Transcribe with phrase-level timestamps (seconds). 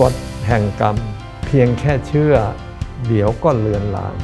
[0.00, 0.12] กฎ
[0.46, 0.96] แห่งกรรม
[1.46, 2.34] เพียงแค่เชื่อ
[3.08, 4.14] เดี๋ยวก็เลือนลาง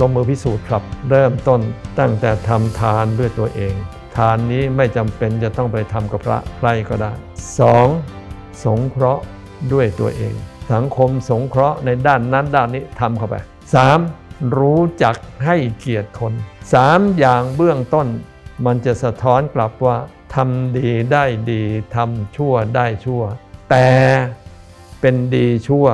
[0.00, 1.60] ลงมือพิสูจน์ครับ เริ่มต้น
[1.98, 3.74] ตั้งแต่ทำทานด้วยตัวเอง
[4.16, 7.12] ทานนี้ไม่จำเป็นจะต้องไปทำกับพระใครก็ได้
[7.88, 8.64] 2.
[8.64, 9.22] สงเคราะห์
[9.72, 10.34] ด้วยตัวเอง
[10.72, 13.36] สังคมสงเคราะห์ในด้านนั้นด้านนี้ทำเข้าไป
[13.96, 14.56] 3.
[14.58, 16.32] รู้จักให้เกียรติคน
[16.76, 17.18] 3.
[17.18, 18.06] อย่างเบื้องต้น
[18.66, 19.96] มันจะสะท้อนกลับว่า
[20.34, 21.62] ทำดีได้ดี
[21.94, 23.22] ทำชั่วได้ชั่ว
[23.70, 23.88] แต่
[25.00, 25.86] เป็นดีชั่ว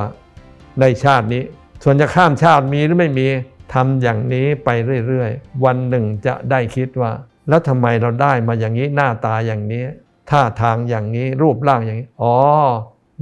[0.80, 1.42] ในชาตินี้
[1.82, 3.26] ส่วนจะข้ามชาติมีหรือไม่มี
[3.74, 4.68] ทำอย่างนี้ไป
[5.06, 7.12] เรื่อยๆ วันหนึ่งจะได้คิดว่า
[7.48, 9.84] แล้วทำไมเราได้มาอย่างนี้หน้าตาอย่างนี้
[10.30, 12.34] ท่าทางอย่างนี้รูปร่างอย่างนี้ อ๋อ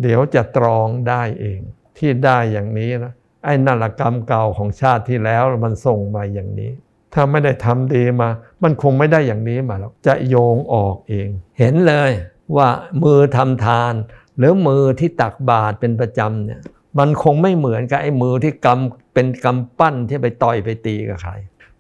[0.03, 1.61] เดี๋ยวจะตรองได้เอง
[1.99, 3.13] ที่ได้อย่างนี้นะ
[3.45, 6.73] ไอ้นั่นละกรรมเก่าของชาติที่แล้วมันส่งมาอย่างนี้
[7.15, 8.29] ถ้าไม่ได้ทำดีมา
[8.63, 12.11] มันคงไม่ได้อย่างนี้มาหรอกจะโยงออกเอง เห็นเลย
[12.57, 12.69] ว่า
[13.03, 13.95] มือทำทาน
[14.39, 16.61] หรือมือที่ตักบาตรเป็นประจำเนี่ย
[16.99, 21.33] มันคงไม่เหมือนกับไอ้มือที่กำเป็นกำปั้นที่ไปต่อยไปตีกับใคร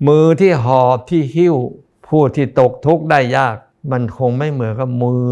[0.08, 1.56] มือที่หอบที่หิ้ว
[2.08, 3.56] ผู้ที่ตกทุกข์ได้ยาก
[3.92, 5.28] มันคงไม่เหมือนกับมือ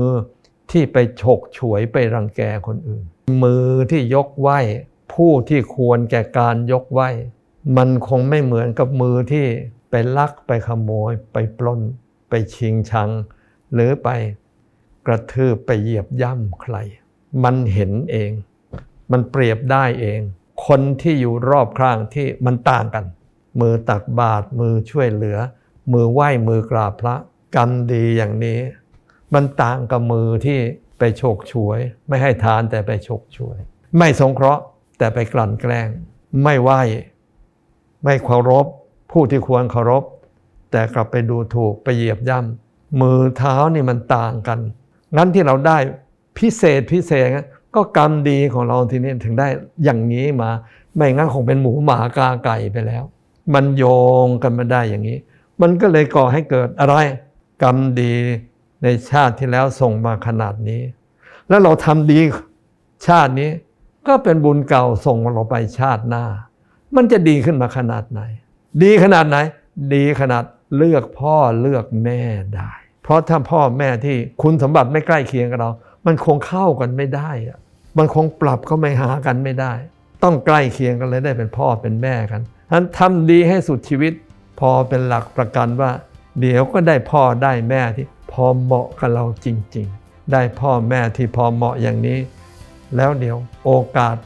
[0.71, 3.05] ที่ไปฉกฉวยไปรังแกคนอื่น
[3.43, 4.49] มือที่ยกไหว
[5.13, 7.01] ผู้ที่ควรแก่การยกไหว
[7.77, 9.47] มันคงไม่เหมือนกับมือที่
[9.91, 11.81] ไปลักไปขโมย ไปปล้น
[12.29, 13.11] ไปชิงชัง
[13.73, 14.09] หรือไป
[15.07, 16.77] กระทืบไปเหยียบย่ำใคร
[17.45, 18.31] มันเห็นเอง
[19.13, 20.21] มันเปรียบได้เอง
[20.67, 23.05] คนที่อยู่รอบข้างที่มันต่างกัน
[23.61, 25.39] มือตักบาตรมือช่วยเหลือ
[25.93, 27.15] มือไหว้มือกราบพระ
[27.57, 28.59] กรรมดีอย่างนี้
[29.35, 30.59] มันต่างกับมือที่
[30.99, 33.59] ไปโฉกฉวย ไม่ให้ทานแต่ไปโฉกฉวย
[33.99, 34.63] ไม่สงเคราะห์
[34.99, 35.89] แต่ไปกลั่นแกล้ง
[36.45, 36.81] ไม่ไหว้
[38.05, 38.67] ไม่เคารพ
[39.11, 40.05] ผู้ที่ควรเคารพ
[40.71, 44.59] แต่กลับไปดูถูกไปเหยียบย่ำมือเท้านี่มันต่างกัน
[45.17, 45.79] งั้นที่เราได้
[46.39, 47.27] พิเศษพิเศษ
[47.75, 49.49] ก็กรรมดีของเราทีนี้ถึงได้
[49.85, 50.51] อย่างนี้มา
[50.95, 53.05] ไม่งั้นคงเป็นหมูหมากาไก่ไปแล้ว
[53.55, 53.85] มันโย
[54.27, 55.19] งกันมาได้อย่างนี้
[55.61, 56.95] มันก็เลยก่อให้เกิดอะไร
[57.63, 58.13] กรรมดี
[58.83, 60.83] ในชาติที่แล้วส่งมาขนาดนี้
[61.49, 62.21] แล้วเราทำดี
[63.07, 63.51] ชาตินี้
[64.09, 66.25] ก็เป็นบุญเก่าส่งเราไปชาติหน้า
[66.97, 68.21] มันจะดีขึ้นมาขนาดไหน
[68.83, 69.37] ดีขนาดไหน
[69.95, 70.45] ดีขนาด
[70.77, 72.21] เลือกพ่อเลือกแม่
[72.55, 72.71] ได้
[73.03, 75.71] เพราะถ้าพ่อแม่ที่คุณสมบัติไม่ใกล้เคียงกับเรา
[76.07, 77.59] มันคงเข้ากันไม่ได้อะ
[77.99, 79.73] มันคงปรับก็ไม่หากันไม่ได้
[80.23, 84.13] ต้องใกล้เคียงกันเลยได้เป็นพ่อเป็นแม่กันฉะนั้นทำดีให้สุดชีวิต
[84.61, 85.91] พอเป็นหลักประกันว่า
[86.41, 89.47] เดี๋ยวก็ได้พ่อได้แม่ที่พอเหมาะกับเราจ
[89.77, 92.19] ริง ๆ ได้พ่อแม่ที่พอเหมาะอย่างนี้
[92.97, 94.17] แล้วเดี๋ยวโอกาส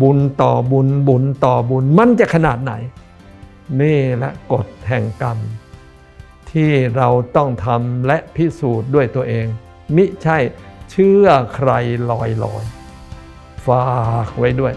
[0.00, 2.72] บุญต่อบุญบุญต่อบุญมันจะขนาดไหน
[3.80, 5.38] นี่และกฎแห่งกรรม
[6.50, 9.46] ที่เราต้องทำและพิสูจน์ด้วยตัวเอง
[9.96, 10.38] มิใช่
[10.90, 11.70] เชื่อใคร
[12.10, 12.64] ลอยลอย
[13.66, 13.84] ฝา
[14.26, 14.74] กไว้ด้วย